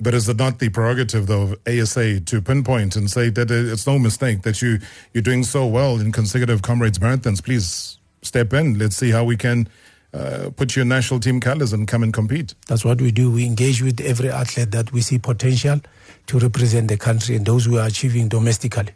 [0.00, 3.86] But is it not the prerogative, though, of ASA to pinpoint and say that it's
[3.86, 4.78] no mistake that you,
[5.12, 7.44] you're doing so well in consecutive Comrades Marathons?
[7.44, 8.78] Please step in.
[8.78, 9.68] Let's see how we can
[10.14, 12.54] uh, put your national team colors and come and compete.
[12.66, 13.30] That's what we do.
[13.30, 15.80] We engage with every athlete that we see potential
[16.26, 18.88] to represent the country and those who are achieving domestically.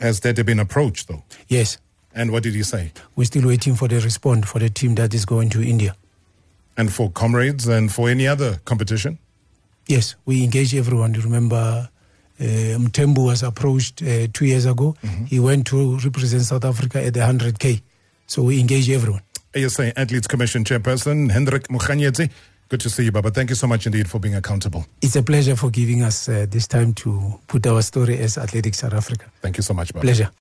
[0.00, 1.22] Has that been approached, though?
[1.46, 1.78] Yes.
[2.14, 2.92] And what did he say?
[3.14, 5.94] We're still waiting for the response for the team that is going to India.
[6.76, 9.18] And for comrades and for any other competition?
[9.88, 11.14] Yes, we engage everyone.
[11.14, 11.88] You remember
[12.38, 14.94] uh, Mthembu was approached uh, two years ago.
[15.02, 15.24] Mm-hmm.
[15.24, 17.80] He went to represent South Africa at the 100K.
[18.26, 19.22] So we engage everyone.
[19.56, 22.30] ASA Athletes Commission Chairperson Hendrick Mokganyetsi.
[22.68, 23.30] Good to see you, Baba.
[23.30, 24.84] Thank you so much indeed for being accountable.
[25.00, 28.80] It's a pleasure for giving us uh, this time to put our story as Athletics
[28.80, 29.24] South Africa.
[29.40, 30.04] Thank you so much, Baba.
[30.04, 30.30] Pleasure.